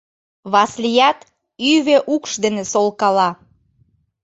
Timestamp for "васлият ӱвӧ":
0.51-1.97